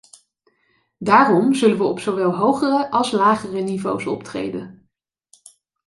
[0.97, 4.89] Daarom zullen we op zowel hogere als lagere niveaus optreden.